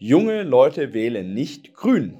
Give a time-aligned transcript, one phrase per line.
[0.00, 2.18] junge Leute wählen nicht grün.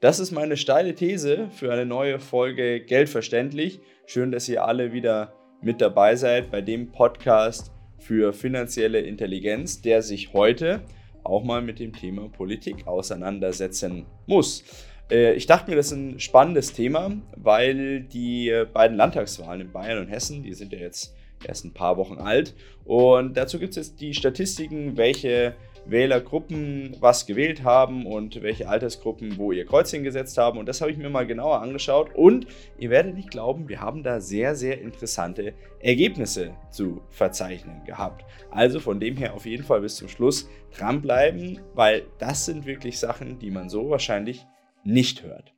[0.00, 3.80] Das ist meine steile These für eine neue Folge Geldverständlich.
[4.06, 10.00] Schön, dass ihr alle wieder mit dabei seid bei dem Podcast für finanzielle Intelligenz, der
[10.00, 10.80] sich heute
[11.22, 14.64] auch mal mit dem Thema Politik auseinandersetzen muss.
[15.10, 19.98] Äh, ich dachte mir, das ist ein spannendes Thema, weil die beiden Landtagswahlen in Bayern
[19.98, 21.14] und Hessen, die sind ja jetzt
[21.46, 22.54] erst ein paar Wochen alt.
[22.86, 25.54] Und dazu gibt es jetzt die Statistiken, welche
[25.90, 30.58] Wählergruppen was gewählt haben und welche Altersgruppen wo ihr Kreuzchen gesetzt haben.
[30.58, 32.14] Und das habe ich mir mal genauer angeschaut.
[32.14, 32.46] Und
[32.78, 38.24] ihr werdet nicht glauben, wir haben da sehr, sehr interessante Ergebnisse zu verzeichnen gehabt.
[38.50, 42.98] Also von dem her auf jeden Fall bis zum Schluss dranbleiben, weil das sind wirklich
[42.98, 44.46] Sachen, die man so wahrscheinlich
[44.84, 45.52] nicht hört.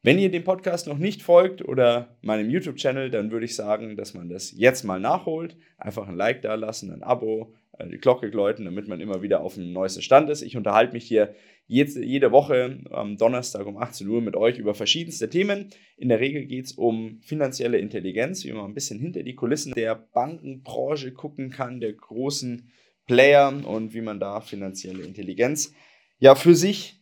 [0.00, 4.14] Wenn ihr dem Podcast noch nicht folgt oder meinem YouTube-Channel, dann würde ich sagen, dass
[4.14, 5.56] man das jetzt mal nachholt.
[5.76, 7.52] Einfach ein Like da lassen, ein Abo,
[7.86, 10.42] die Glocke läuten, damit man immer wieder auf dem neuesten Stand ist.
[10.42, 11.34] Ich unterhalte mich hier
[11.66, 15.68] jede Woche am Donnerstag um 18 Uhr mit euch über verschiedenste Themen.
[15.96, 19.74] In der Regel geht es um finanzielle Intelligenz, wie man ein bisschen hinter die Kulissen
[19.74, 22.70] der Bankenbranche gucken kann, der großen
[23.06, 25.74] Player und wie man da finanzielle Intelligenz
[26.18, 26.97] ja für sich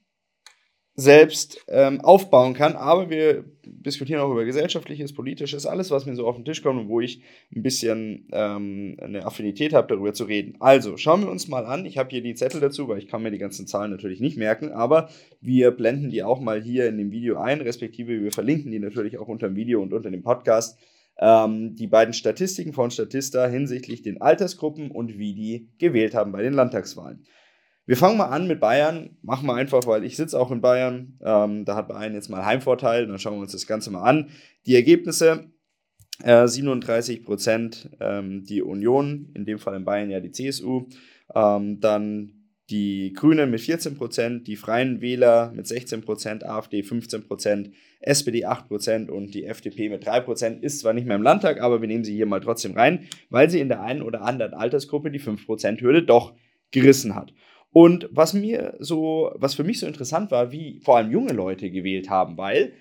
[0.96, 2.74] selbst ähm, aufbauen kann.
[2.74, 6.80] Aber wir diskutieren auch über gesellschaftliches, politisches, alles, was mir so auf den Tisch kommt
[6.80, 7.20] und wo ich
[7.54, 10.56] ein bisschen ähm, eine Affinität habe, darüber zu reden.
[10.58, 11.84] Also, schauen wir uns mal an.
[11.84, 14.38] Ich habe hier die Zettel dazu, weil ich kann mir die ganzen Zahlen natürlich nicht
[14.38, 15.10] merken, aber
[15.42, 19.18] wir blenden die auch mal hier in dem Video ein, respektive wir verlinken die natürlich
[19.18, 20.78] auch unter dem Video und unter dem Podcast.
[21.18, 26.42] Ähm, die beiden Statistiken von Statista hinsichtlich den Altersgruppen und wie die gewählt haben bei
[26.42, 27.24] den Landtagswahlen.
[27.86, 29.16] Wir fangen mal an mit Bayern.
[29.22, 31.18] Machen wir einfach, weil ich sitze auch in Bayern.
[31.24, 33.06] Ähm, da hat Bayern jetzt mal Heimvorteil.
[33.06, 34.30] Dann schauen wir uns das Ganze mal an.
[34.66, 35.50] Die Ergebnisse:
[36.24, 40.88] äh, 37 Prozent ähm, die Union, in dem Fall in Bayern ja die CSU.
[41.34, 42.32] Ähm, dann
[42.70, 47.70] die Grünen mit 14 Prozent, die Freien Wähler mit 16 Prozent, AfD 15 Prozent,
[48.00, 50.64] SPD 8 Prozent und die FDP mit 3 Prozent.
[50.64, 53.48] Ist zwar nicht mehr im Landtag, aber wir nehmen sie hier mal trotzdem rein, weil
[53.48, 56.34] sie in der einen oder anderen Altersgruppe die 5 Prozent Hürde doch
[56.72, 57.32] gerissen hat.
[57.70, 61.70] Und was mir so, was für mich so interessant war, wie vor allem junge Leute
[61.70, 62.72] gewählt haben, weil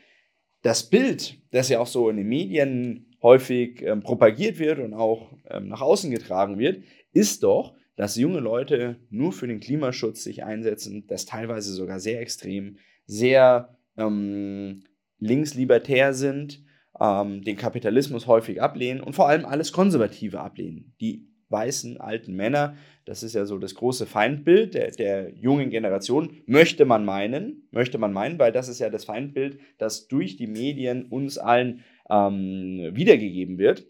[0.62, 5.34] das Bild, das ja auch so in den Medien häufig ähm, propagiert wird und auch
[5.50, 10.44] ähm, nach außen getragen wird, ist doch, dass junge Leute nur für den Klimaschutz sich
[10.44, 14.84] einsetzen, das teilweise sogar sehr extrem, sehr ähm,
[15.19, 16.63] linkslibertär sind,
[17.00, 20.94] ähm, den Kapitalismus häufig ablehnen und vor allem alles Konservative ablehnen.
[21.00, 22.76] Die weißen alten Männer,
[23.06, 27.98] das ist ja so das große Feindbild der, der jungen Generation, möchte man meinen, möchte
[27.98, 32.92] man meinen, weil das ist ja das Feindbild, das durch die Medien uns allen ähm,
[32.94, 33.86] wiedergegeben wird.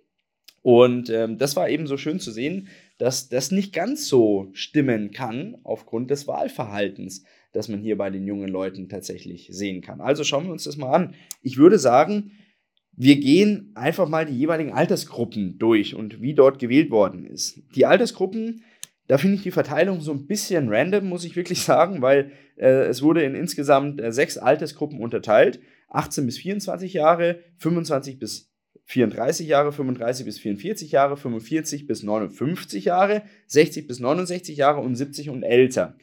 [0.61, 2.67] Und ähm, das war eben so schön zu sehen,
[2.97, 7.23] dass das nicht ganz so stimmen kann aufgrund des Wahlverhaltens,
[7.53, 10.01] das man hier bei den jungen Leuten tatsächlich sehen kann.
[10.01, 11.13] Also schauen wir uns das mal an.
[11.41, 12.31] Ich würde sagen,
[12.97, 17.61] wir gehen einfach mal die jeweiligen Altersgruppen durch und wie dort gewählt worden ist.
[17.75, 18.63] Die Altersgruppen,
[19.07, 22.85] da finde ich die Verteilung so ein bisschen random, muss ich wirklich sagen, weil äh,
[22.85, 25.59] es wurde in insgesamt äh, sechs Altersgruppen unterteilt.
[25.89, 28.51] 18 bis 24 Jahre, 25 bis
[28.85, 34.95] 34 Jahre, 35 bis 44 Jahre, 45 bis 59 Jahre, 60 bis 69 Jahre und
[34.95, 35.97] 70 und älter.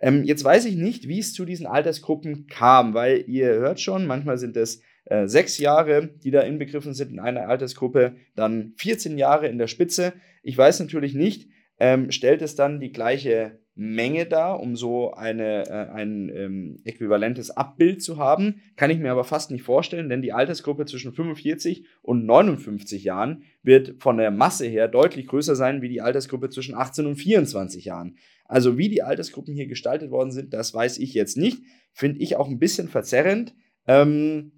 [0.00, 4.06] Ähm, jetzt weiß ich nicht, wie es zu diesen Altersgruppen kam, weil ihr hört schon,
[4.06, 9.18] manchmal sind es äh, sechs Jahre, die da inbegriffen sind in einer Altersgruppe, dann 14
[9.18, 10.12] Jahre in der Spitze.
[10.42, 15.68] Ich weiß natürlich nicht, ähm, stellt es dann die gleiche Menge dar, um so eine,
[15.68, 18.62] äh, ein ähm, äquivalentes Abbild zu haben.
[18.76, 23.42] Kann ich mir aber fast nicht vorstellen, denn die Altersgruppe zwischen 45 und 59 Jahren
[23.62, 27.84] wird von der Masse her deutlich größer sein wie die Altersgruppe zwischen 18 und 24
[27.84, 28.16] Jahren.
[28.46, 31.62] Also wie die Altersgruppen hier gestaltet worden sind, das weiß ich jetzt nicht.
[31.92, 33.54] Finde ich auch ein bisschen verzerrend.
[33.86, 34.52] Ähm,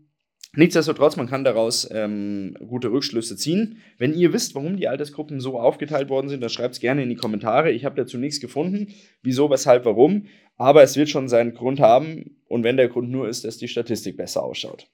[0.59, 3.81] Nichtsdestotrotz, man kann daraus ähm, gute Rückschlüsse ziehen.
[3.97, 7.09] Wenn ihr wisst, warum die Altersgruppen so aufgeteilt worden sind, dann schreibt es gerne in
[7.09, 7.71] die Kommentare.
[7.71, 8.89] Ich habe dazu nichts gefunden,
[9.23, 10.27] wieso, weshalb, warum.
[10.57, 12.41] Aber es wird schon seinen Grund haben.
[12.49, 14.89] Und wenn der Grund nur ist, dass die Statistik besser ausschaut.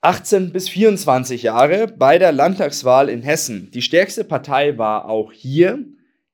[0.00, 3.70] 18 bis 24 Jahre bei der Landtagswahl in Hessen.
[3.72, 5.84] Die stärkste Partei war auch hier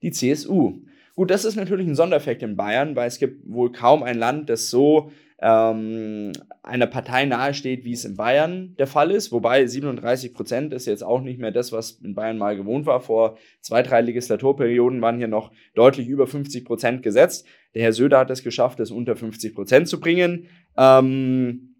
[0.02, 0.84] die CSU.
[1.16, 4.48] Gut, das ist natürlich ein Sondereffekt in Bayern, weil es gibt wohl kaum ein Land,
[4.50, 5.10] das so
[5.42, 9.32] ähm, einer Partei nahesteht, wie es in Bayern der Fall ist.
[9.32, 13.00] Wobei 37 Prozent ist jetzt auch nicht mehr das, was in Bayern mal gewohnt war.
[13.00, 17.44] Vor zwei, drei Legislaturperioden waren hier noch deutlich über 50 Prozent gesetzt.
[17.74, 20.46] Der Herr Söder hat es geschafft, es unter 50 Prozent zu bringen.
[20.76, 21.74] Ähm,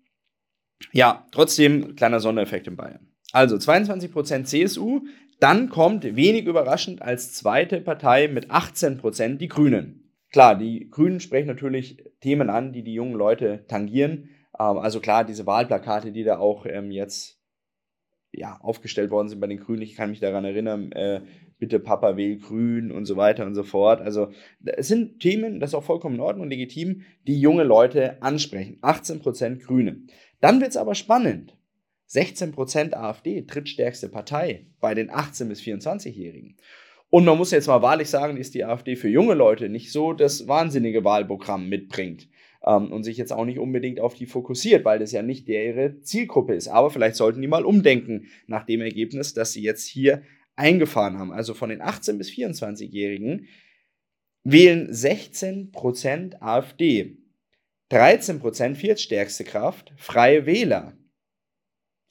[0.91, 3.07] ja, trotzdem kleiner Sondereffekt in Bayern.
[3.33, 5.03] Also 22 Prozent CSU.
[5.39, 10.02] Dann kommt wenig überraschend als zweite Partei mit 18 Prozent die Grünen.
[10.33, 14.31] Klar, die Grünen sprechen natürlich Themen an, die die jungen Leute tangieren.
[14.59, 17.39] Ähm, also klar, diese Wahlplakate, die da auch ähm, jetzt
[18.33, 19.83] ja, aufgestellt worden sind bei den Grünen.
[19.83, 21.21] Ich kann mich daran erinnern, äh,
[21.59, 24.01] bitte Papa wähl grün und so weiter und so fort.
[24.01, 24.33] Also
[24.65, 28.79] es sind Themen, das ist auch vollkommen in Ordnung und legitim, die junge Leute ansprechen.
[28.81, 30.01] 18% Grüne.
[30.41, 31.57] Dann wird es aber spannend.
[32.11, 36.57] 16% AfD, drittstärkste Partei bei den 18- bis 24-Jährigen.
[37.15, 40.15] Und man muss jetzt mal wahrlich sagen, ist die AfD für junge Leute nicht so
[40.15, 42.27] das wahnsinnige Wahlprogramm mitbringt
[42.65, 46.01] ähm, und sich jetzt auch nicht unbedingt auf die fokussiert, weil das ja nicht ihre
[46.01, 46.69] Zielgruppe ist.
[46.69, 50.23] Aber vielleicht sollten die mal umdenken nach dem Ergebnis, das sie jetzt hier
[50.57, 51.33] eingefahren haben.
[51.33, 53.47] Also von den 18- bis 24-Jährigen
[54.43, 57.19] wählen 16% AfD,
[57.91, 60.97] 13% viertstärkste Kraft, Freie Wähler.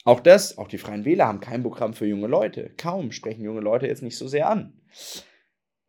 [0.04, 2.70] Auch das, auch die Freien Wähler haben kein Programm für junge Leute.
[2.76, 4.72] Kaum sprechen junge Leute jetzt nicht so sehr an.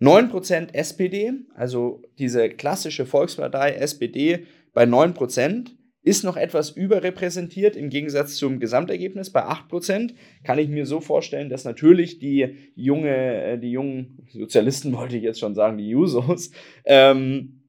[0.01, 5.71] 9% SPD, also diese klassische Volkspartei SPD bei 9%,
[6.03, 10.13] ist noch etwas überrepräsentiert im Gegensatz zum Gesamtergebnis bei 8%.
[10.43, 15.23] Kann ich mir so vorstellen, dass natürlich die, junge, äh, die jungen Sozialisten, wollte ich
[15.23, 16.51] jetzt schon sagen, die Jusos,
[16.83, 17.63] ähm,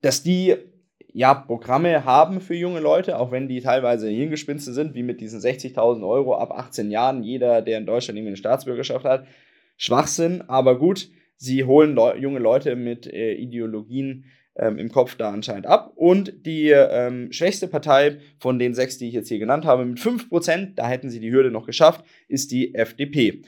[0.00, 0.56] dass die
[1.12, 5.40] ja, Programme haben für junge Leute, auch wenn die teilweise Hirngespinste sind, wie mit diesen
[5.40, 9.26] 60.000 Euro ab 18 Jahren, jeder, der in Deutschland irgendwie eine Staatsbürgerschaft hat,
[9.76, 14.24] Schwachsinn, aber gut, sie holen Le junge Leute mit äh, Ideologien
[14.56, 15.92] ähm, im Kopf da anscheinend ab.
[15.96, 19.98] Und die ähm, schwächste Partei von den sechs, die ich jetzt hier genannt habe, mit
[19.98, 23.42] 5%, da hätten sie die Hürde noch geschafft, ist die FDP.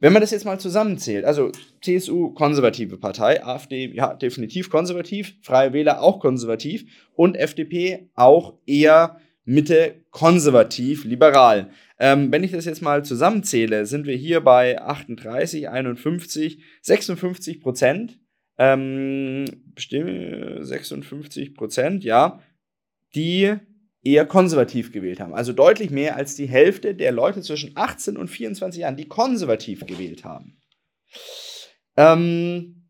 [0.00, 1.52] Wenn man das jetzt mal zusammenzählt, also
[1.82, 9.20] CSU konservative Partei, AfD ja definitiv konservativ, Freie Wähler auch konservativ und FDP auch eher
[9.44, 11.70] Mitte konservativ liberal.
[11.98, 18.18] Ähm, wenn ich das jetzt mal zusammenzähle, sind wir hier bei 38, 51, 56 Prozent.
[18.56, 19.44] Ähm,
[19.74, 22.40] bestimmt 56 Prozent, ja,
[23.14, 23.56] die
[24.02, 25.34] eher konservativ gewählt haben.
[25.34, 29.86] Also deutlich mehr als die Hälfte der Leute zwischen 18 und 24 Jahren, die konservativ
[29.86, 30.60] gewählt haben.
[31.96, 32.80] Ähm,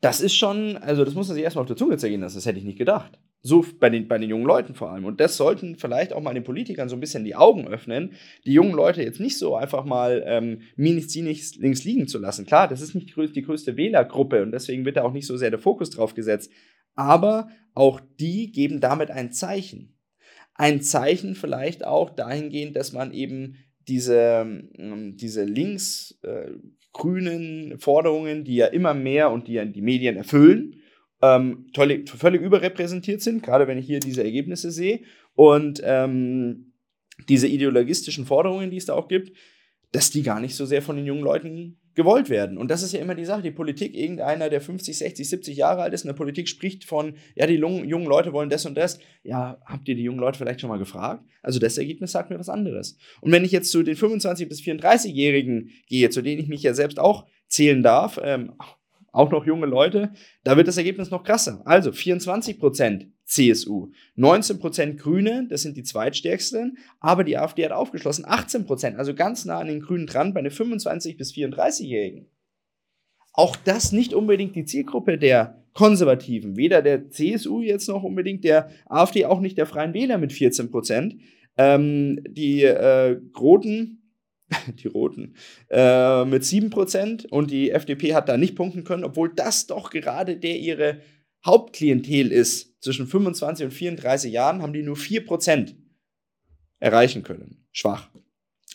[0.00, 2.46] das ist schon, also das muss man sich erstmal auf der Zunge zergehen lassen, das
[2.46, 3.18] hätte ich nicht gedacht.
[3.42, 5.04] So bei den, bei den jungen Leuten vor allem.
[5.04, 8.12] Und das sollten vielleicht auch mal den Politikern so ein bisschen die Augen öffnen,
[8.44, 12.44] die jungen Leute jetzt nicht so einfach mal ähm, minus links liegen zu lassen.
[12.44, 15.50] Klar, das ist nicht die größte Wählergruppe und deswegen wird da auch nicht so sehr
[15.50, 16.50] der Fokus drauf gesetzt.
[16.94, 19.95] Aber auch die geben damit ein Zeichen
[20.56, 23.56] ein Zeichen vielleicht auch dahingehend, dass man eben
[23.88, 24.46] diese,
[24.78, 30.76] ähm, diese links-grünen äh, Forderungen, die ja immer mehr und die ja die Medien erfüllen,
[31.22, 35.00] ähm, tolle, völlig überrepräsentiert sind, gerade wenn ich hier diese Ergebnisse sehe.
[35.34, 36.74] Und ähm,
[37.28, 39.36] diese ideologistischen Forderungen, die es da auch gibt,
[39.92, 42.58] dass die gar nicht so sehr von den jungen Leuten gewollt werden.
[42.58, 43.42] Und das ist ja immer die Sache.
[43.42, 47.14] Die Politik, irgendeiner, der 50, 60, 70 Jahre alt ist, in der Politik spricht von,
[47.34, 49.00] ja, die jungen, Leute wollen das und das.
[49.24, 51.24] Ja, habt ihr die jungen Leute vielleicht schon mal gefragt?
[51.42, 52.98] Also das Ergebnis sagt mir was anderes.
[53.20, 56.74] Und wenn ich jetzt zu den 25- bis 34-Jährigen gehe, zu denen ich mich ja
[56.74, 58.52] selbst auch zählen darf, ähm,
[59.10, 60.12] auch noch junge Leute,
[60.44, 61.62] da wird das Ergebnis noch krasser.
[61.64, 67.72] Also 24 Prozent CSU, 19 Prozent Grüne, das sind die zweitstärksten, aber die AfD hat
[67.72, 72.26] aufgeschlossen 18 Prozent, also ganz nah an den Grünen dran bei den 25 bis 34-Jährigen.
[73.32, 78.70] Auch das nicht unbedingt die Zielgruppe der Konservativen, weder der CSU jetzt noch unbedingt der
[78.86, 81.16] AfD, auch nicht der Freien Wähler mit 14 Prozent.
[81.58, 84.06] Ähm, die äh, Roten
[84.82, 85.34] die Roten,
[85.70, 90.36] äh, mit 7% und die FDP hat da nicht punkten können, obwohl das doch gerade
[90.36, 91.00] der ihre
[91.44, 92.75] Hauptklientel ist.
[92.86, 95.74] Zwischen 25 und 34 Jahren haben die nur 4%
[96.78, 97.66] erreichen können.
[97.72, 98.08] Schwach.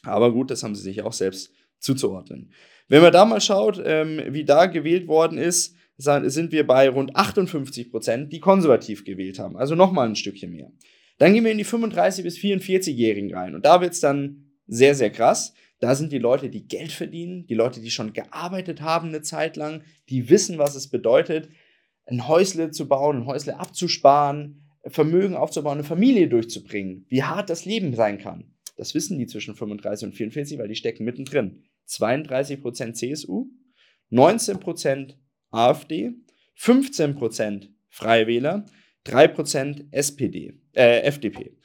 [0.04, 2.52] Aber gut, das haben sie sich auch selbst zuzuordnen.
[2.90, 7.16] Wenn man da mal schaut, ähm, wie da gewählt worden ist, sind wir bei rund
[7.16, 9.56] 58% die konservativ gewählt haben.
[9.56, 10.74] Also nochmal ein Stückchen mehr.
[11.18, 13.56] Dann gehen wir in die 35- bis 44-Jährigen rein.
[13.56, 15.54] Und da wird es dann sehr, sehr krass.
[15.80, 19.56] Da sind die Leute, die Geld verdienen, die Leute, die schon gearbeitet haben eine Zeit
[19.56, 21.48] lang, die wissen, was es bedeutet,
[22.12, 27.66] ein Häusle zu bauen, ein Häusle abzusparen, Vermögen aufzubauen, eine Familie durchzubringen, wie hart das
[27.66, 28.54] Leben sein kann.
[28.78, 31.64] Das wissen die zwischen 35 und 44, weil die stecken mittendrin.
[31.88, 33.48] 32% CSU,
[34.12, 35.16] 19%
[35.52, 36.14] AfD,
[36.58, 38.66] 15% Freie Wähler,
[39.06, 41.58] 3% SPD, äh, FDP.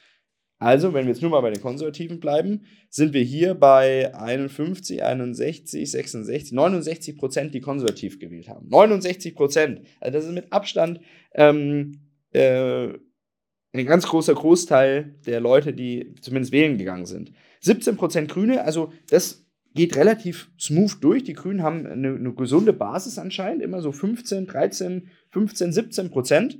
[0.59, 5.03] Also, wenn wir jetzt nur mal bei den Konservativen bleiben, sind wir hier bei 51,
[5.03, 8.67] 61, 66, 69 Prozent, die konservativ gewählt haben.
[8.67, 9.81] 69 Prozent.
[9.99, 10.99] Also das ist mit Abstand
[11.33, 11.99] ähm,
[12.31, 12.87] äh,
[13.73, 17.33] ein ganz großer Großteil der Leute, die zumindest wählen gegangen sind.
[17.61, 19.45] 17 Prozent Grüne, also das
[19.75, 21.23] geht relativ smooth durch.
[21.23, 26.59] Die Grünen haben eine, eine gesunde Basis anscheinend, immer so 15, 13, 15, 17 Prozent,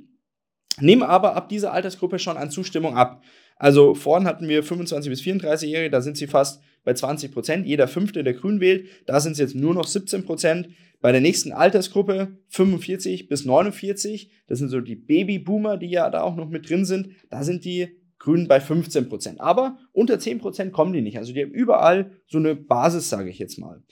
[0.78, 3.22] nehmen aber ab dieser Altersgruppe schon an Zustimmung ab.
[3.58, 7.66] Also vorhin hatten wir 25 bis 34-Jährige, da sind sie fast bei 20 Prozent.
[7.66, 10.68] Jeder Fünfte, der Grün wählt, da sind es jetzt nur noch 17 Prozent.
[11.00, 16.22] Bei der nächsten Altersgruppe 45 bis 49, das sind so die Babyboomer, die ja da
[16.22, 17.88] auch noch mit drin sind, da sind die
[18.18, 19.40] Grünen bei 15 Prozent.
[19.40, 21.18] Aber unter 10 Prozent kommen die nicht.
[21.18, 23.82] Also die haben überall so eine Basis, sage ich jetzt mal.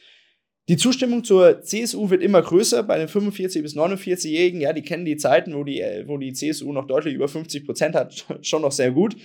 [0.68, 4.61] Die Zustimmung zur CSU wird immer größer bei den 45- bis 49-Jährigen.
[4.61, 7.94] Ja, die kennen die Zeiten, wo die, wo die CSU noch deutlich über 50 Prozent
[7.94, 9.16] hat, schon noch sehr gut.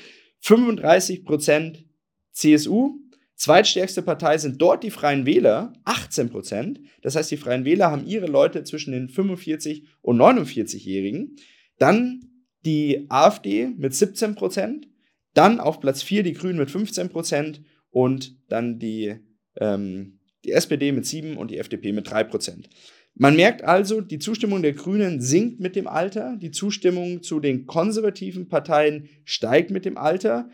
[0.41, 1.85] 35 Prozent
[2.31, 2.99] CSU.
[3.35, 6.79] Zweitstärkste Partei sind dort die Freien Wähler, 18 Prozent.
[7.01, 11.37] Das heißt, die Freien Wähler haben ihre Leute zwischen den 45 und 49-Jährigen.
[11.79, 12.21] Dann
[12.65, 14.87] die AfD mit 17 Prozent.
[15.33, 19.15] Dann auf Platz 4 die Grünen mit 15 Prozent und dann die,
[19.55, 22.69] ähm, die SPD mit 7 und die FDP mit 3 Prozent.
[23.13, 27.65] Man merkt also, die Zustimmung der Grünen sinkt mit dem Alter, die Zustimmung zu den
[27.65, 30.49] konservativen Parteien steigt mit dem Alter.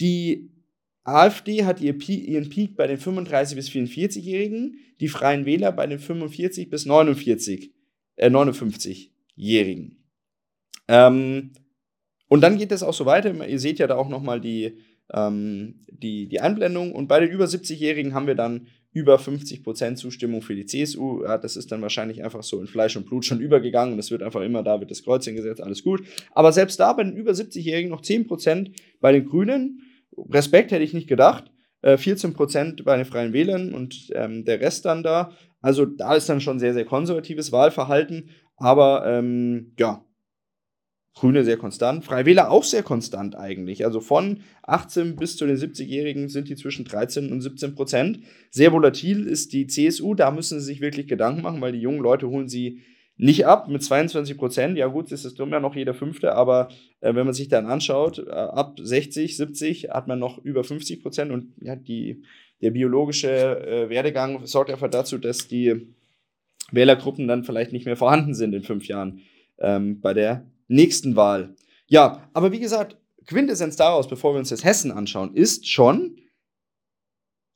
[0.00, 0.50] Die
[1.04, 1.98] AfD hat ihren
[2.48, 7.72] Peak bei den 35- bis 44-Jährigen, die Freien Wähler bei den 45- bis 49,
[8.16, 10.04] äh, 59-Jährigen.
[10.88, 11.52] Ähm,
[12.28, 13.46] und dann geht es auch so weiter.
[13.46, 14.78] Ihr seht ja da auch nochmal die,
[15.12, 16.92] ähm, die, die Einblendung.
[16.92, 21.22] Und bei den über 70-Jährigen haben wir dann über 50% Zustimmung für die CSU.
[21.22, 23.92] Ja, das ist dann wahrscheinlich einfach so in Fleisch und Blut schon übergegangen.
[23.92, 26.02] Und es wird einfach immer, da wird das Kreuz hingesetzt, alles gut.
[26.32, 29.82] Aber selbst da bei den über 70-Jährigen noch 10% bei den Grünen.
[30.30, 31.50] Respekt hätte ich nicht gedacht.
[31.82, 35.32] Äh, 14% bei den Freien Wählern und ähm, der Rest dann da.
[35.60, 38.30] Also da ist dann schon sehr, sehr konservatives Wahlverhalten.
[38.56, 40.04] Aber ähm, ja,
[41.14, 43.84] Grüne sehr konstant, Freie Wähler auch sehr konstant eigentlich.
[43.84, 48.20] Also von 18 bis zu den 70-Jährigen sind die zwischen 13 und 17 Prozent.
[48.50, 52.00] Sehr volatil ist die CSU, da müssen sie sich wirklich Gedanken machen, weil die jungen
[52.00, 52.82] Leute holen sie
[53.18, 54.78] nicht ab mit 22 Prozent.
[54.78, 56.68] Ja gut, ist es drum ja noch jeder Fünfte, aber
[57.00, 61.02] äh, wenn man sich dann anschaut, äh, ab 60, 70 hat man noch über 50
[61.02, 62.22] Prozent und ja, die,
[62.62, 65.88] der biologische äh, Werdegang sorgt einfach dazu, dass die
[66.70, 69.20] Wählergruppen dann vielleicht nicht mehr vorhanden sind in fünf Jahren
[69.58, 71.56] ähm, bei der nächsten Wahl.
[71.86, 72.96] Ja, aber wie gesagt,
[73.26, 76.16] Quintessenz daraus, bevor wir uns das Hessen anschauen, ist schon,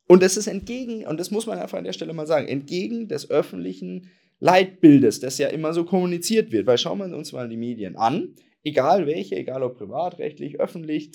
[0.09, 3.09] und das ist entgegen, und das muss man einfach an der Stelle mal sagen, entgegen
[3.09, 6.66] des öffentlichen Leitbildes, das ja immer so kommuniziert wird.
[6.66, 11.12] Weil schauen wir uns mal die Medien an, egal welche, egal ob privatrechtlich, öffentlich,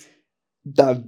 [0.64, 1.04] da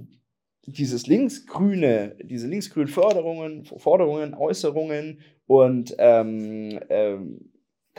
[0.66, 7.49] dieses linksgrüne, diese linksgrünen Förderungen, Forderungen, Äußerungen und ähm, ähm,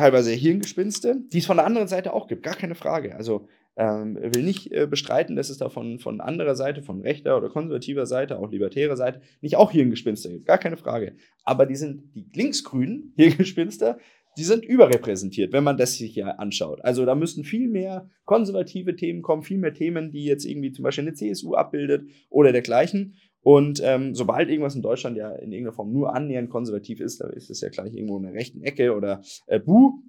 [0.01, 3.15] teilweise Hirngespinste, die es von der anderen Seite auch gibt, gar keine Frage.
[3.15, 7.37] Also ähm, will nicht äh, bestreiten, dass es da von, von anderer Seite, von rechter
[7.37, 11.15] oder konservativer Seite, auch libertärer Seite, nicht auch Hirngespinste gibt, gar keine Frage.
[11.43, 13.99] Aber die sind, die linksgrünen Hirngespinster,
[14.37, 16.83] die sind überrepräsentiert, wenn man das sich ja anschaut.
[16.83, 20.83] Also da müssten viel mehr konservative Themen kommen, viel mehr Themen, die jetzt irgendwie zum
[20.83, 23.17] Beispiel eine CSU abbildet oder dergleichen.
[23.41, 27.27] Und ähm, sobald irgendwas in Deutschland ja in irgendeiner Form nur annähernd konservativ ist, da
[27.27, 30.01] ist es ja gleich irgendwo in der rechten Ecke oder äh, buh.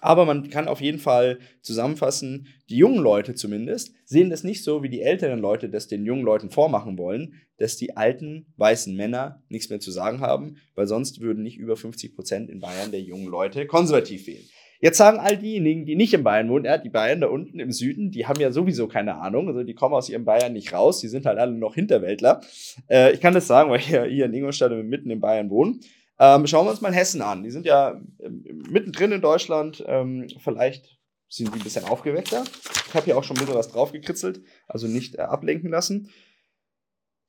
[0.00, 4.82] Aber man kann auf jeden Fall zusammenfassen, die jungen Leute zumindest sehen das nicht so,
[4.82, 9.42] wie die älteren Leute das den jungen Leuten vormachen wollen, dass die alten weißen Männer
[9.48, 13.02] nichts mehr zu sagen haben, weil sonst würden nicht über 50 Prozent in Bayern der
[13.02, 14.44] jungen Leute konservativ wählen.
[14.84, 17.72] Jetzt sagen all diejenigen, die nicht in Bayern wohnen, ja, die Bayern da unten im
[17.72, 21.00] Süden, die haben ja sowieso keine Ahnung, also die kommen aus ihrem Bayern nicht raus,
[21.00, 22.42] die sind halt alle noch Hinterwäldler.
[22.90, 25.78] Äh, ich kann das sagen, weil ich ja hier in Ingolstadt mitten in Bayern wohne.
[26.18, 27.42] Ähm, schauen wir uns mal Hessen an.
[27.42, 29.82] Die sind ja ähm, mittendrin in Deutschland.
[29.86, 30.98] Ähm, vielleicht
[31.30, 32.44] sind die ein bisschen aufgeweckter.
[32.86, 36.10] Ich habe hier auch schon ein bisschen was draufgekritzelt, also nicht äh, ablenken lassen.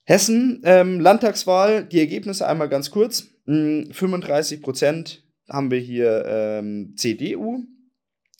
[0.03, 3.29] Hessen, ähm, Landtagswahl, die Ergebnisse einmal ganz kurz.
[3.45, 7.63] 35 hm, Prozent haben wir hier ähm, CDU,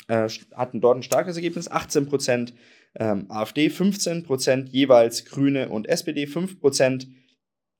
[0.07, 2.53] äh, hatten dort ein starkes Ergebnis, 18 Prozent
[2.97, 7.07] ähm, AfD, 15 Prozent jeweils Grüne und SPD, 5 Prozent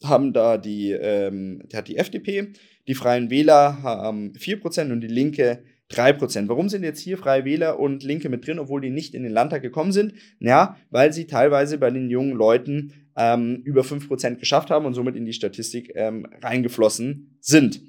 [0.04, 2.54] haben da die, ähm, hat die FDP,
[2.88, 6.50] die Freien Wähler haben 4 Prozent und die Linke 3 Prozent.
[6.50, 9.32] Warum sind jetzt hier Freie Wähler und Linke mit drin, obwohl die nicht in den
[9.32, 10.14] Landtag gekommen sind?
[10.40, 14.94] Ja, weil sie teilweise bei den jungen Leuten ähm, über 5 Prozent geschafft haben und
[14.94, 17.82] somit in die Statistik ähm, reingeflossen sind.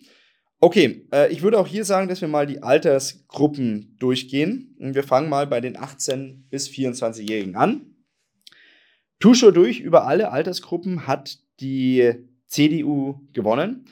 [0.59, 4.75] Okay, äh, ich würde auch hier sagen, dass wir mal die Altersgruppen durchgehen.
[4.79, 7.95] Wir fangen mal bei den 18- bis 24-Jährigen an.
[9.21, 12.13] Tuscho durch über alle Altersgruppen hat die
[12.47, 13.87] CDU gewonnen.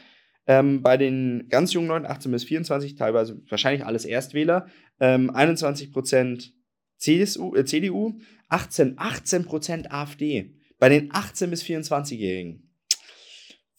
[0.47, 4.67] Ähm, bei den ganz jungen Leuten, 18 bis 24, teilweise wahrscheinlich alles Erstwähler,
[5.01, 5.91] ähm, 21
[6.99, 8.19] CSU, äh, CDU,
[8.49, 10.55] 18, 18 AfD.
[10.79, 12.74] Bei den 18 bis 24-Jährigen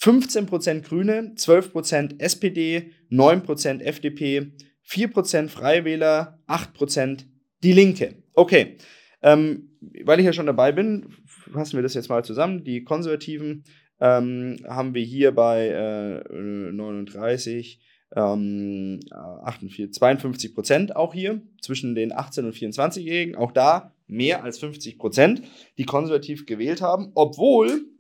[0.05, 4.51] 15% Grüne, 12% SPD, 9% FDP,
[4.87, 7.25] 4% Freie Wähler, 8%
[7.63, 8.13] Die Linke.
[8.33, 8.77] Okay,
[9.23, 9.71] ähm,
[10.03, 11.07] weil ich ja schon dabei bin,
[11.51, 12.63] fassen wir das jetzt mal zusammen.
[12.63, 13.63] Die Konservativen
[13.99, 17.81] ähm, haben wir hier bei äh, 39,
[18.15, 23.35] ähm, 48, 52 Prozent auch hier zwischen den 18- und 24-Jährigen.
[23.37, 25.41] Auch da mehr als 50 Prozent,
[25.79, 27.94] die konservativ gewählt haben, obwohl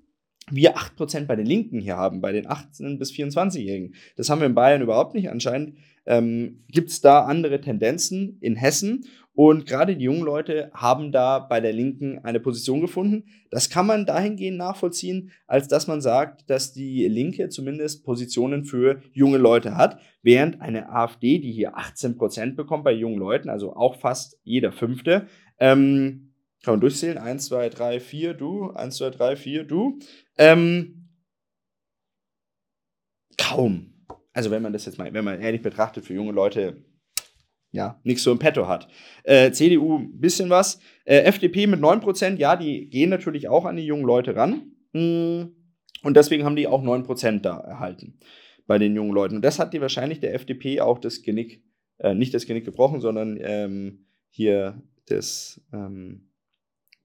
[0.51, 3.95] wir 8% bei den Linken hier haben, bei den 18- bis 24-Jährigen.
[4.15, 5.29] Das haben wir in Bayern überhaupt nicht.
[5.29, 5.75] Anscheinend
[6.05, 9.05] ähm, gibt es da andere Tendenzen in Hessen.
[9.33, 13.25] Und gerade die jungen Leute haben da bei der Linken eine Position gefunden.
[13.49, 19.01] Das kann man dahingehend nachvollziehen, als dass man sagt, dass die Linke zumindest Positionen für
[19.11, 23.99] junge Leute hat, während eine AfD, die hier 18% bekommt bei jungen Leuten, also auch
[23.99, 25.27] fast jeder Fünfte,
[25.59, 26.31] ähm,
[26.63, 29.99] kann man durchzählen, 1, 2, 3, 4, du, 1, 2, 3, 4, du,
[30.37, 31.09] ähm,
[33.37, 33.93] kaum.
[34.33, 36.83] Also wenn man das jetzt mal, wenn man ehrlich betrachtet, für junge Leute
[37.75, 38.87] ja, nichts so im Petto hat.
[39.23, 40.79] Äh, CDU ein bisschen was.
[41.03, 44.71] Äh, FDP mit 9%, ja, die gehen natürlich auch an die jungen Leute ran.
[44.93, 45.51] Mm,
[46.01, 48.17] und deswegen haben die auch 9% da erhalten
[48.65, 49.35] bei den jungen Leuten.
[49.35, 51.63] Und das hat die wahrscheinlich der FDP auch das Genick,
[51.97, 56.31] äh, nicht das Genick gebrochen, sondern ähm, hier das, ähm,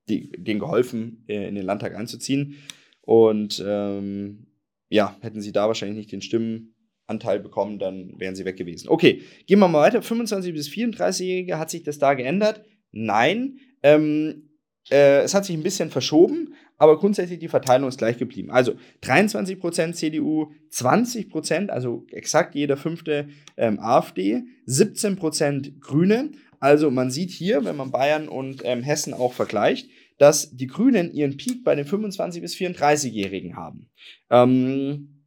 [0.09, 2.57] die, denen geholfen, äh, in den Landtag einzuziehen.
[3.03, 4.47] Und ähm,
[4.89, 6.75] ja, hätten sie da wahrscheinlich nicht den Stimmen
[7.07, 8.89] Anteil bekommen, dann wären sie weg gewesen.
[8.89, 10.01] Okay, gehen wir mal weiter.
[10.01, 12.63] 25 bis 34-Jährige, hat sich das da geändert?
[12.93, 13.59] Nein.
[13.83, 14.51] Ähm,
[14.91, 18.51] äh, es hat sich ein bisschen verschoben, aber grundsätzlich die Verteilung ist gleich geblieben.
[18.51, 26.31] Also 23% CDU, 20%, also exakt jeder fünfte ähm, AfD, 17% Grüne.
[26.61, 29.91] Also man sieht hier, wenn man Bayern und ähm, Hessen auch vergleicht,
[30.21, 33.89] dass die Grünen ihren Peak bei den 25 bis 34-Jährigen haben.
[34.29, 35.21] Ähm,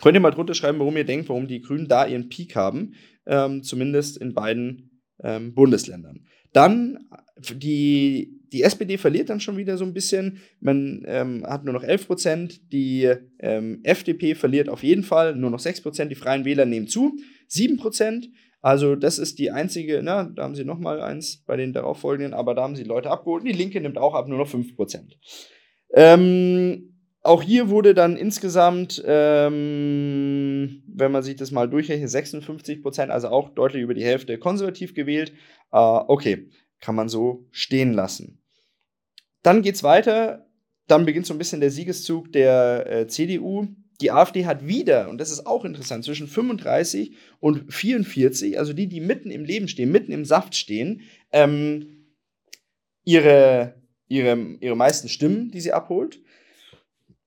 [0.00, 2.94] Könnt ihr mal drunter schreiben, warum ihr denkt, warum die Grünen da ihren Peak haben,
[3.26, 6.26] ähm, zumindest in beiden ähm, Bundesländern.
[6.52, 7.08] Dann
[7.40, 10.38] die, die SPD verliert dann schon wieder so ein bisschen.
[10.60, 12.72] Man ähm, hat nur noch 11 Prozent.
[12.72, 16.12] Die ähm, FDP verliert auf jeden Fall nur noch 6 Prozent.
[16.12, 17.18] Die Freien Wähler nehmen zu.
[17.48, 18.28] 7 Prozent.
[18.60, 22.34] Also das ist die einzige, na, da haben sie noch mal eins bei den darauffolgenden,
[22.34, 23.44] aber da haben sie Leute abgeholt.
[23.46, 25.18] Die Linke nimmt auch ab, nur noch 5 Prozent.
[25.94, 33.10] Ähm, auch hier wurde dann insgesamt, ähm, wenn man sich das mal durchrechnet, 56 Prozent,
[33.10, 35.32] also auch deutlich über die Hälfte konservativ gewählt.
[35.72, 36.48] Äh, okay,
[36.80, 38.42] kann man so stehen lassen.
[39.42, 40.46] Dann geht es weiter.
[40.86, 43.68] Dann beginnt so ein bisschen der Siegeszug der äh, CDU.
[44.00, 48.86] Die AfD hat wieder, und das ist auch interessant, zwischen 35 und 44, also die,
[48.86, 52.06] die mitten im Leben stehen, mitten im Saft stehen, ähm,
[53.04, 53.74] ihre,
[54.06, 56.20] ihre, ihre meisten Stimmen, die sie abholt.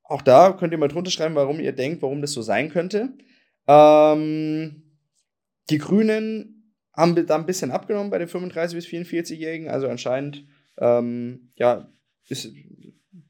[0.03, 3.13] Auch da könnt ihr mal drunter schreiben, warum ihr denkt, warum das so sein könnte.
[3.67, 4.84] Ähm,
[5.69, 9.69] die Grünen haben da ein bisschen abgenommen bei den 35- bis 44-Jährigen.
[9.69, 10.45] Also anscheinend,
[10.77, 11.91] ähm, ja,
[12.27, 12.51] ist,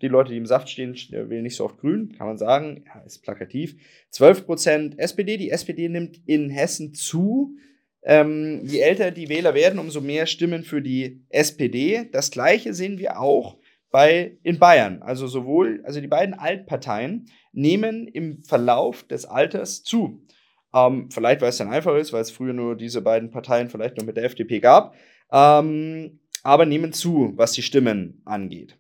[0.02, 2.84] die Leute, die im Saft stehen, wählen nicht so oft grün, kann man sagen.
[2.88, 3.76] Ja, ist plakativ.
[4.14, 5.38] 12% SPD.
[5.38, 7.56] Die SPD nimmt in Hessen zu.
[8.04, 12.10] Ähm, je älter die Wähler werden, umso mehr Stimmen für die SPD.
[12.12, 13.58] Das gleiche sehen wir auch
[13.92, 15.02] bei, in Bayern.
[15.02, 20.26] Also sowohl, also die beiden Altparteien nehmen im Verlauf des Alters zu.
[20.74, 23.98] Ähm, vielleicht, weil es dann einfach ist, weil es früher nur diese beiden Parteien vielleicht
[23.98, 24.96] noch mit der FDP gab,
[25.32, 28.78] ähm, aber nehmen zu, was die Stimmen angeht.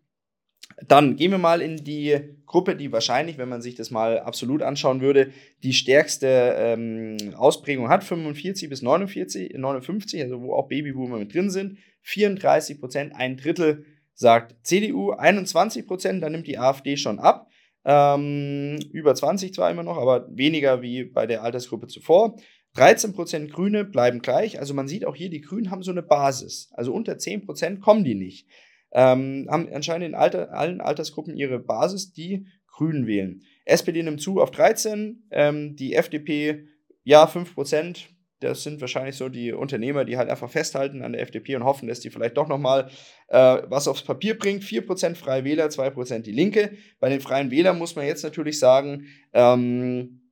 [0.88, 4.62] Dann gehen wir mal in die Gruppe, die wahrscheinlich, wenn man sich das mal absolut
[4.62, 5.32] anschauen würde,
[5.64, 11.50] die stärkste ähm, Ausprägung hat, 45 bis 49, 59, also wo auch Babyboomer mit drin
[11.50, 17.48] sind, 34 Prozent, ein Drittel sagt CDU 21 Prozent, dann nimmt die AfD schon ab.
[17.84, 22.36] Ähm, über 20 zwar immer noch, aber weniger wie bei der Altersgruppe zuvor.
[22.76, 24.60] 13 Prozent Grüne bleiben gleich.
[24.60, 26.70] Also man sieht auch hier, die Grünen haben so eine Basis.
[26.74, 28.48] Also unter 10 Prozent kommen die nicht.
[28.94, 33.42] Ähm, haben anscheinend in Alter, allen Altersgruppen ihre Basis, die Grünen wählen.
[33.66, 36.66] SPD nimmt zu auf 13, ähm, die FDP
[37.04, 38.10] ja 5%, Prozent.
[38.42, 41.88] Das sind wahrscheinlich so die Unternehmer, die halt einfach festhalten an der FDP und hoffen,
[41.88, 42.90] dass die vielleicht doch nochmal
[43.28, 44.64] äh, was aufs Papier bringt.
[44.64, 46.76] 4% Freie Wähler, 2% die Linke.
[47.00, 50.32] Bei den Freien Wählern muss man jetzt natürlich sagen, ähm,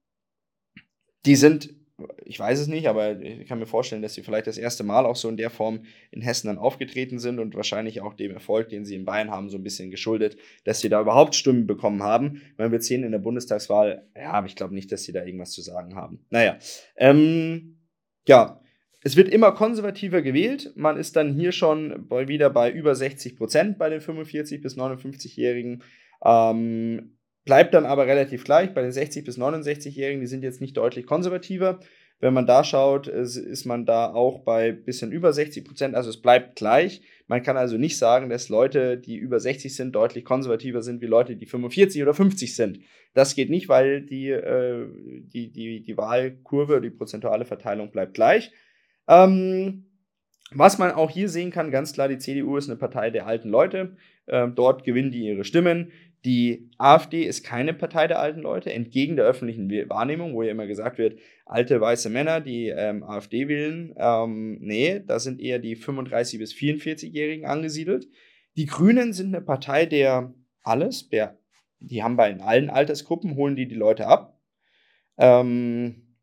[1.27, 1.69] die sind,
[2.25, 5.05] ich weiß es nicht, aber ich kann mir vorstellen, dass sie vielleicht das erste Mal
[5.05, 8.69] auch so in der Form in Hessen dann aufgetreten sind und wahrscheinlich auch dem Erfolg,
[8.69, 12.03] den sie in Bayern haben, so ein bisschen geschuldet, dass sie da überhaupt Stimmen bekommen
[12.03, 12.41] haben.
[12.57, 15.51] Wenn wir sehen in der Bundestagswahl, ja, aber ich glaube nicht, dass sie da irgendwas
[15.51, 16.25] zu sagen haben.
[16.29, 16.57] Naja,
[16.97, 17.79] ähm,
[18.27, 18.62] ja,
[19.01, 20.73] es wird immer konservativer gewählt.
[20.75, 25.83] Man ist dann hier schon wieder bei über 60 Prozent bei den 45- bis 59-Jährigen.
[26.23, 27.18] Ähm,
[27.49, 28.75] bleibt dann aber relativ gleich.
[28.75, 31.79] Bei den 60- bis 69-Jährigen, die sind jetzt nicht deutlich konservativer.
[32.19, 35.95] Wenn man da schaut, ist man da auch bei ein bisschen über 60 Prozent.
[35.95, 37.01] Also es bleibt gleich.
[37.25, 41.07] Man kann also nicht sagen, dass Leute, die über 60 sind, deutlich konservativer sind wie
[41.07, 42.81] Leute, die 45 oder 50 sind.
[43.15, 44.85] Das geht nicht, weil die, äh,
[45.33, 48.51] die, die, die Wahlkurve, die prozentuale Verteilung bleibt gleich.
[49.07, 49.85] Ähm,
[50.51, 53.49] was man auch hier sehen kann, ganz klar, die CDU ist eine Partei der alten
[53.49, 53.95] Leute.
[54.27, 55.91] Ähm, dort gewinnen die ihre Stimmen.
[56.25, 60.67] Die AfD ist keine Partei der alten Leute, entgegen der öffentlichen Wahrnehmung, wo ja immer
[60.67, 63.95] gesagt wird, alte weiße Männer, die ähm, AfD wählen.
[63.97, 68.08] Ähm, nee, da sind eher die 35- bis 44-Jährigen angesiedelt.
[68.58, 71.39] Die Grünen sind eine Partei der alles, der,
[71.79, 74.38] die haben bei allen Altersgruppen, holen die die Leute ab.
[75.17, 76.17] Ähm,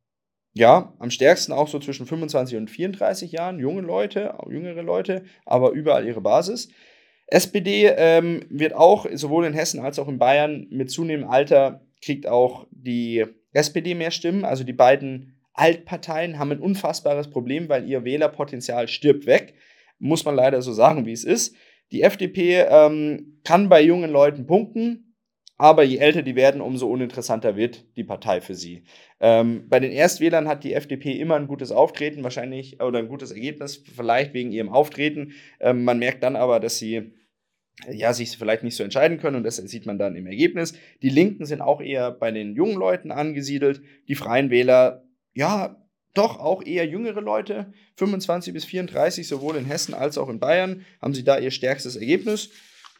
[0.52, 5.72] ja, am stärksten auch so zwischen 25 und 34 Jahren, junge Leute, jüngere Leute, aber
[5.72, 6.68] überall ihre Basis.
[7.26, 12.26] SPD ähm, wird auch sowohl in Hessen als auch in Bayern mit zunehmendem Alter kriegt
[12.26, 14.44] auch die SPD mehr Stimmen.
[14.44, 19.54] Also die beiden Altparteien haben ein unfassbares Problem, weil ihr Wählerpotenzial stirbt weg.
[19.98, 21.56] Muss man leider so sagen, wie es ist.
[21.92, 25.14] Die FDP ähm, kann bei jungen Leuten punkten,
[25.56, 28.82] aber je älter die werden, umso uninteressanter wird die Partei für sie.
[29.20, 33.30] Ähm, bei den Erstwählern hat die FDP immer ein gutes Auftreten, wahrscheinlich, oder ein gutes
[33.30, 35.32] Ergebnis, vielleicht wegen ihrem Auftreten.
[35.60, 37.12] Ähm, man merkt dann aber, dass sie
[37.90, 40.74] ja, sich vielleicht nicht so entscheiden können und das sieht man dann im Ergebnis.
[41.02, 43.82] Die Linken sind auch eher bei den jungen Leuten angesiedelt.
[44.08, 45.76] Die Freien Wähler, ja,
[46.14, 50.86] doch auch eher jüngere Leute, 25 bis 34, sowohl in Hessen als auch in Bayern,
[51.02, 52.50] haben sie da ihr stärkstes Ergebnis.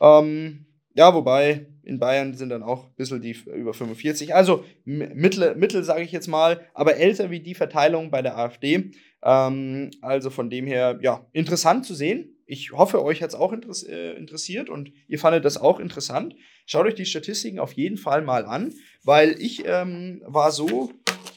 [0.01, 4.35] Ähm, ja, wobei in Bayern sind dann auch ein bisschen die über 45.
[4.35, 8.91] Also mittel, mittel sage ich jetzt mal, aber älter wie die Verteilung bei der AfD.
[9.23, 12.36] Ähm, also von dem her, ja, interessant zu sehen.
[12.49, 16.37] Ich hoffe, euch hat es auch äh, interessiert und ihr fandet das auch interessant.
[16.65, 20.93] Schaut euch die Statistiken auf jeden Fall mal an, weil ich ähm, war so,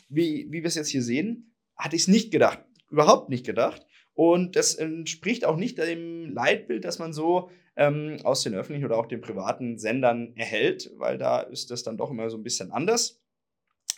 [0.08, 2.60] wie, wie wir es jetzt hier sehen, hatte ich es nicht gedacht.
[2.92, 3.86] Überhaupt nicht gedacht.
[4.14, 8.98] Und das entspricht auch nicht dem Leitbild, das man so ähm, aus den öffentlichen oder
[8.98, 12.72] auch den privaten Sendern erhält, weil da ist das dann doch immer so ein bisschen
[12.72, 13.20] anders.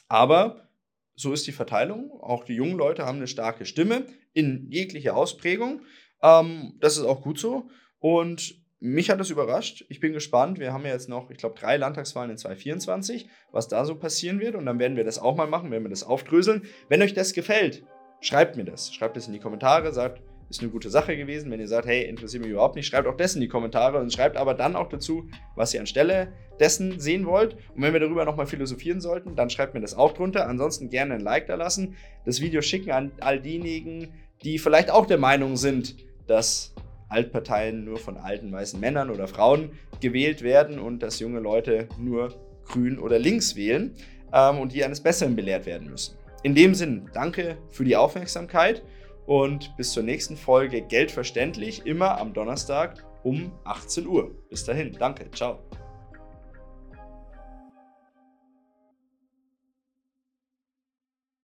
[0.08, 0.70] Aber
[1.16, 2.12] so ist die Verteilung.
[2.22, 5.82] Auch die jungen Leute haben eine starke Stimme in jeglicher Ausprägung.
[6.22, 7.70] Ähm, das ist auch gut so.
[8.00, 9.86] Und mich hat das überrascht.
[9.90, 10.60] Ich bin gespannt.
[10.60, 14.40] Wir haben ja jetzt noch, ich glaube, drei Landtagswahlen in 2024, was da so passieren
[14.40, 14.56] wird.
[14.56, 16.64] Und dann werden wir das auch mal machen, werden wir das aufdröseln.
[16.90, 17.84] Wenn euch das gefällt,
[18.22, 18.92] schreibt mir das.
[18.92, 21.50] Schreibt es in die Kommentare, sagt, ist eine gute Sache gewesen.
[21.52, 24.12] Wenn ihr sagt, hey, interessiert mich überhaupt nicht, schreibt auch das in die Kommentare und
[24.12, 27.56] schreibt aber dann auch dazu, was ihr anstelle dessen sehen wollt.
[27.76, 30.48] Und wenn wir darüber nochmal philosophieren sollten, dann schreibt mir das auch drunter.
[30.48, 35.06] Ansonsten gerne ein Like da lassen, das Video schicken an all diejenigen, die vielleicht auch
[35.06, 35.96] der Meinung sind,
[36.28, 36.74] dass
[37.10, 42.34] Altparteien nur von alten weißen Männern oder Frauen gewählt werden und dass junge Leute nur
[42.66, 43.94] grün oder links wählen
[44.34, 46.16] ähm, und die eines Besseren belehrt werden müssen.
[46.44, 48.82] In dem Sinn, danke für die Aufmerksamkeit
[49.26, 54.32] und bis zur nächsten Folge Geldverständlich, immer am Donnerstag um 18 Uhr.
[54.50, 55.60] Bis dahin, danke, ciao.